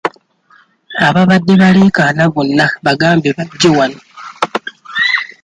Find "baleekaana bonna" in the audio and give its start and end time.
1.61-2.65